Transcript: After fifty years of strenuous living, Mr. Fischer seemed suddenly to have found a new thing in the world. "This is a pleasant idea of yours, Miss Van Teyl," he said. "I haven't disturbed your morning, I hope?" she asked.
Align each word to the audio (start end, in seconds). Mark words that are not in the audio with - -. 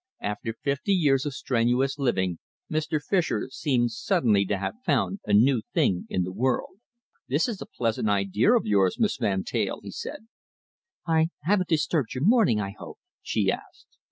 After 0.23 0.55
fifty 0.63 0.93
years 0.93 1.27
of 1.27 1.35
strenuous 1.35 1.99
living, 1.99 2.39
Mr. 2.71 2.99
Fischer 2.99 3.49
seemed 3.51 3.91
suddenly 3.91 4.45
to 4.45 4.57
have 4.57 4.73
found 4.83 5.19
a 5.27 5.31
new 5.31 5.61
thing 5.75 6.07
in 6.09 6.23
the 6.23 6.31
world. 6.31 6.79
"This 7.27 7.47
is 7.47 7.61
a 7.61 7.67
pleasant 7.67 8.09
idea 8.09 8.53
of 8.53 8.65
yours, 8.65 8.97
Miss 8.97 9.17
Van 9.17 9.43
Teyl," 9.43 9.79
he 9.83 9.91
said. 9.91 10.25
"I 11.05 11.27
haven't 11.43 11.69
disturbed 11.69 12.15
your 12.15 12.23
morning, 12.25 12.59
I 12.59 12.71
hope?" 12.71 12.97
she 13.21 13.51
asked. 13.51 13.85